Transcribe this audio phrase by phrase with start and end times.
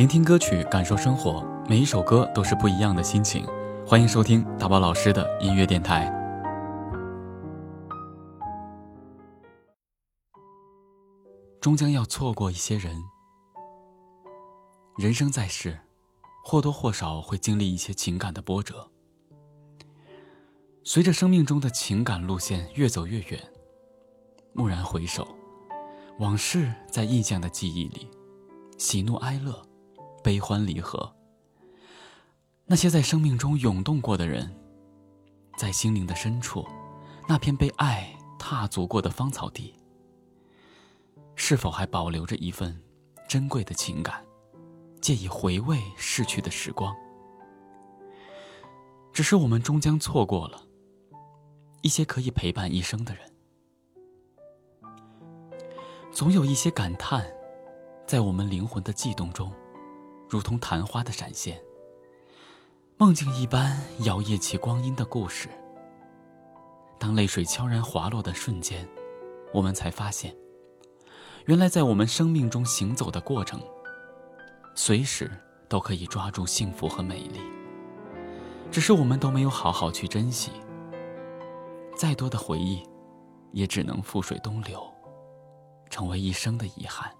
[0.00, 3.46] 聆听歌曲，感受生活，每一首歌都是不一样的心情。
[3.86, 6.10] 欢迎收听大宝老师的音乐电台。
[11.60, 12.96] 终将要错过一些人，
[14.96, 15.78] 人生在世，
[16.42, 18.90] 或多或少会经历一些情感的波折。
[20.82, 23.38] 随着生命中的情感路线越走越远，
[24.54, 25.28] 蓦然回首，
[26.18, 28.08] 往事在印象的记忆里，
[28.78, 29.62] 喜怒哀乐，
[30.22, 31.14] 悲欢离合。
[32.66, 34.54] 那些在生命中涌动过的人，
[35.56, 36.66] 在心灵的深处，
[37.28, 39.74] 那片被爱踏足过的芳草地，
[41.34, 42.80] 是否还保留着一份
[43.28, 44.24] 珍贵的情感，
[45.00, 46.94] 借以回味逝去的时光？
[49.12, 50.62] 只是我们终将错过了。
[51.82, 53.32] 一些可以陪伴一生的人，
[56.12, 57.26] 总有一些感叹，
[58.06, 59.50] 在我们灵魂的悸动中，
[60.30, 61.60] 如同昙花的闪现，
[62.96, 65.48] 梦境一般摇曳起光阴的故事。
[67.00, 68.88] 当泪水悄然滑落的瞬间，
[69.52, 70.32] 我们才发现，
[71.46, 73.60] 原来在我们生命中行走的过程，
[74.76, 75.28] 随时
[75.68, 77.40] 都可以抓住幸福和美丽，
[78.70, 80.52] 只是我们都没有好好去珍惜。
[81.96, 82.88] 再多的回忆，
[83.50, 84.80] 也只能覆水东流，
[85.90, 87.10] 成为一生的遗憾。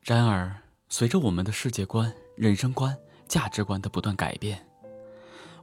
[0.00, 0.52] 然而，
[0.88, 2.96] 随着我们的世界观、人生观、
[3.26, 4.64] 价值观的不断改变，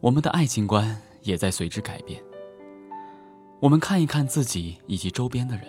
[0.02, 2.22] 我们的爱情观也在随之改变。
[3.60, 5.66] 我们看一看自己以及周边的人，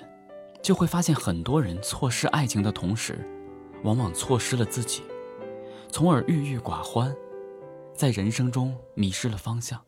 [0.62, 3.24] 就会发现很多人错失爱情的同时，
[3.84, 5.02] 往往错失了自己，
[5.90, 7.14] 从而郁郁寡欢，
[7.94, 9.80] 在人生中迷失了方向。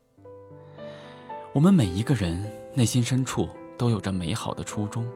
[1.52, 5.08] 我们每一个人内心深处都有着美好的初衷，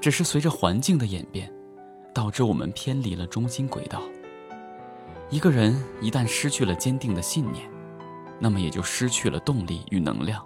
[0.00, 1.52] 只是随着环境的演变，
[2.18, 4.02] 导致我们偏离了中心轨道。
[5.30, 7.70] 一个人一旦失去了坚定的信念，
[8.40, 10.44] 那么也就失去了动力与能量，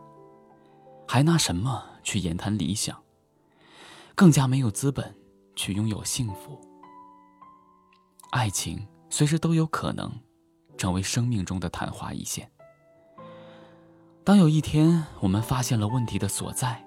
[1.08, 2.94] 还拿什么去言谈理想？
[4.14, 5.14] 更加没有资本
[5.56, 6.60] 去拥有幸福。
[8.32, 10.12] 爱情随时都有可能
[10.76, 12.50] 成为生命中的昙花一现。
[14.22, 16.86] 当有一天我们发现了问题的所在，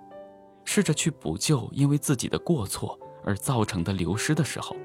[0.63, 4.75] 试着去补救因为自己的过错而造成的流失的时候，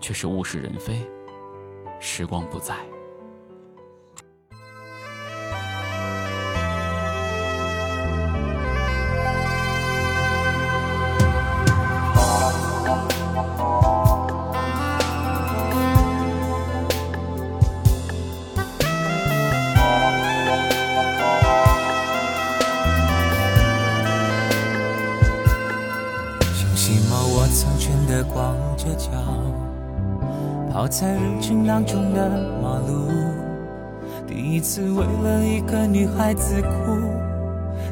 [0.00, 1.00] 却是物是人非，
[1.98, 2.76] 时光不再。
[30.78, 32.30] 跑在人群当中的
[32.62, 33.10] 马路，
[34.28, 36.94] 第一次为了一个女孩子哭，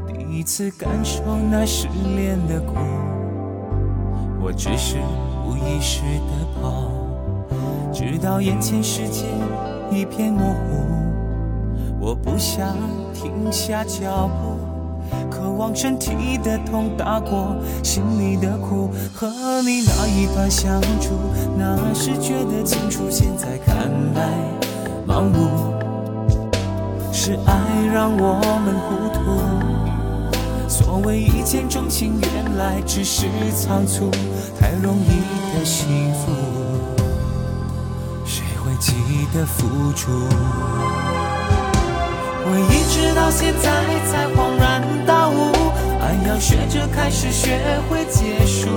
[0.07, 1.21] 第一次感受
[1.51, 2.77] 那失恋的苦。
[4.41, 4.99] 我只是
[5.45, 6.93] 无意识的跑，
[7.93, 9.25] 直到眼前世界
[9.91, 10.77] 一片模糊，
[11.99, 12.77] 我不想
[13.13, 14.56] 停下脚步。
[15.31, 19.29] 渴望身体的痛打过心里的苦，和
[19.63, 21.15] 你那一段相处，
[21.57, 24.31] 那时觉得清楚，现在看来
[25.07, 25.75] 盲目。
[27.19, 27.53] 是爱
[27.93, 28.35] 让我
[28.65, 34.11] 们糊涂，所谓一见钟情，原来只是仓促，
[34.61, 36.31] 太容易的幸福，
[38.25, 38.93] 谁会记
[39.35, 40.13] 得付出？
[42.49, 43.67] 我一直到现在
[44.07, 45.51] 才恍然大悟，
[46.01, 47.59] 爱要学着开始，学
[47.91, 48.69] 会结束。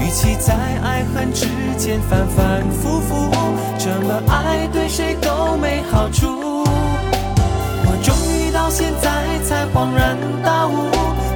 [0.00, 1.44] 与其在爱恨之
[1.76, 3.30] 间反反复复，
[3.78, 6.64] 这么爱对谁都没好处。
[7.84, 10.88] 我终于到现在才恍然大悟，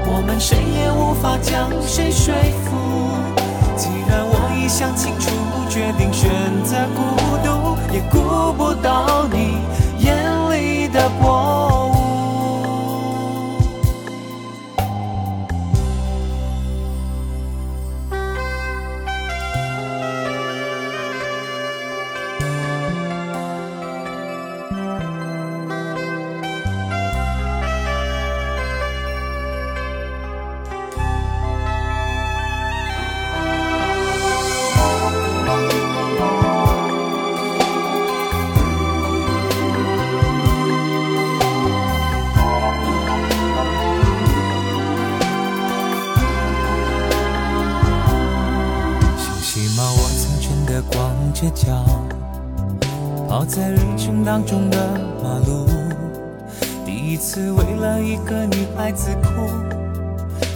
[0.06, 2.34] 我们谁也无法将谁说
[2.64, 2.72] 服。
[3.76, 5.28] 既然我已想清楚，
[5.68, 6.30] 决定选
[6.64, 7.02] 择孤
[7.44, 9.57] 独，也顾不到你。
[51.40, 51.84] 着脚，
[53.28, 54.76] 跑在人群当中的
[55.22, 55.68] 马路，
[56.84, 59.28] 第一次为了一个女孩子哭，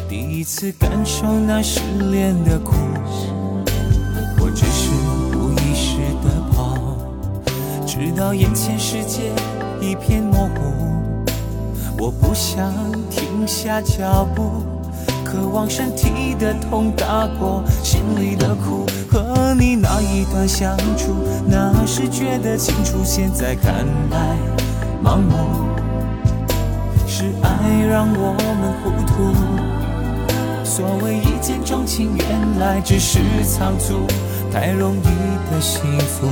[0.09, 1.81] 第一次感受那失
[2.11, 2.73] 恋的苦。
[4.41, 4.91] 我只是
[5.39, 6.77] 无意识的跑，
[7.87, 9.31] 直到眼前世界
[9.81, 10.51] 一片模糊。
[11.97, 12.73] 我不想
[13.09, 14.51] 停下脚步，
[15.33, 18.85] 渴望身体的痛打过心里的苦。
[19.11, 21.15] 和你那一段相处，
[21.47, 24.37] 那时觉得清楚，现在看来
[25.03, 25.33] 盲目。
[27.07, 27.49] 是爱
[27.87, 29.33] 让我们糊涂，
[30.65, 34.07] 所谓一见钟情，原来只是仓促。
[34.53, 35.05] 太容易
[35.51, 36.29] 的幸福，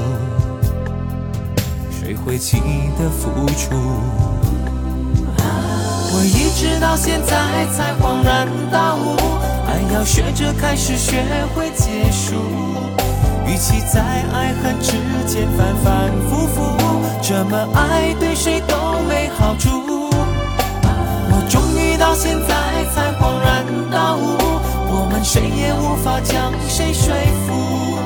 [1.90, 2.58] 谁会记
[2.98, 3.74] 得付出？
[6.12, 8.89] 我一直到现在才恍然大，
[10.00, 11.22] 要学着开始，学
[11.54, 12.36] 会结束。
[13.46, 14.00] 与其在
[14.32, 14.92] 爱恨之
[15.26, 16.74] 间反反复复，
[17.20, 18.74] 这么爱对谁都
[19.06, 19.68] 没好处。
[20.02, 24.38] 我终于到现在才恍然大悟，
[24.88, 27.14] 我们谁也无法将谁说
[27.44, 27.98] 服。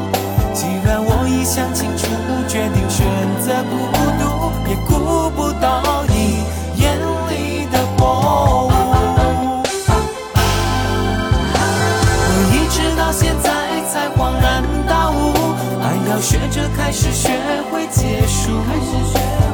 [0.53, 2.09] 既然我已想清楚，
[2.49, 3.07] 决定选
[3.41, 3.79] 择孤
[4.19, 6.03] 独，也顾不到
[16.25, 17.29] 学着开始，学
[17.71, 18.51] 会结束。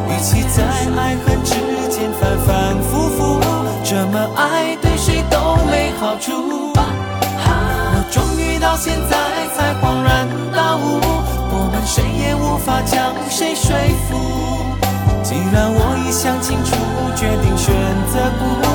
[0.09, 0.63] 与其在
[0.97, 1.55] 爱恨之
[1.89, 3.41] 间反反复复，
[3.83, 6.31] 这么爱对谁都没好处。
[6.73, 9.17] 我终于到现在
[9.57, 11.01] 才恍然大悟，
[11.51, 13.77] 我们谁也无法将谁说
[14.07, 14.17] 服。
[15.25, 16.77] 既然我已想清楚，
[17.17, 17.75] 决定选
[18.13, 18.70] 择不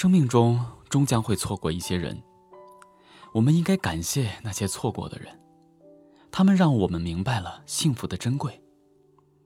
[0.00, 0.58] 生命中
[0.88, 2.22] 终将会错过一些人，
[3.34, 5.38] 我们应该感谢那些错过的人，
[6.32, 8.62] 他们让我们明白了幸福的珍贵，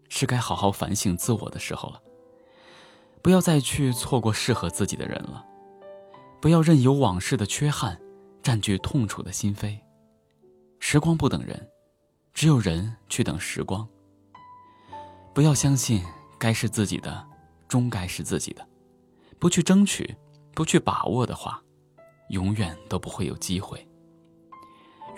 [0.08, 2.00] 是该好好反省自我的时候了。
[3.20, 5.44] 不要再去错过适合自己的人了，
[6.40, 8.00] 不要任由往事的缺憾
[8.40, 9.76] 占据痛楚的心扉。
[10.78, 11.68] 时光不等人，
[12.32, 13.84] 只有人去等时光。
[15.34, 16.04] 不要相信
[16.38, 17.26] 该是自己的，
[17.66, 18.64] 终该是自己的，
[19.40, 20.16] 不去争取。
[20.54, 21.62] 不去把握的话，
[22.28, 23.86] 永远都不会有机会。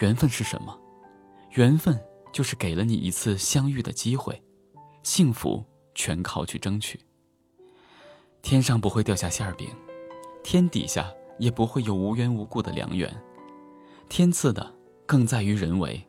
[0.00, 0.78] 缘分是什么？
[1.52, 1.98] 缘分
[2.32, 4.42] 就是给了你一次相遇的机会，
[5.02, 7.00] 幸福全靠去争取。
[8.42, 9.68] 天上不会掉下馅饼，
[10.42, 13.10] 天底下也不会有无缘无故的良缘。
[14.08, 14.74] 天赐的
[15.04, 16.06] 更在于人为，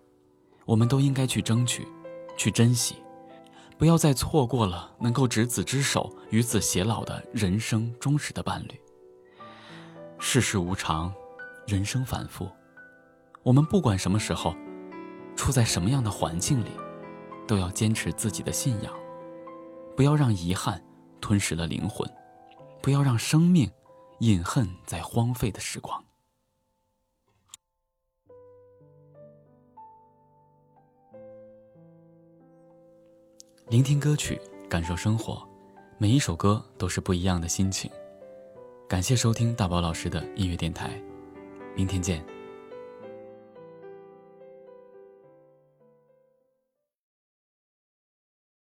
[0.66, 1.88] 我们都应该去争取，
[2.38, 2.96] 去珍惜，
[3.78, 8.80] 不要再错过了能够执子之手，与子偕老的人生忠实的伴侣。
[10.20, 11.14] 世事无常，
[11.68, 12.50] 人生反复，
[13.44, 14.54] 我们不管什么时候，
[15.36, 16.72] 处在什么样的环境里，
[17.48, 18.94] 都要坚持自己的信仰，
[19.96, 20.84] 不要让遗憾
[21.22, 22.10] 吞噬了灵魂，
[22.82, 23.72] 不要让生命
[24.20, 26.04] 饮恨在荒废的时光。
[33.70, 35.48] 聆听歌曲，感受生活，
[35.98, 37.90] 每一首歌都是不一样的心情。
[38.88, 40.90] 感谢收听大宝老师的音乐电台，
[41.76, 42.37] 明天见。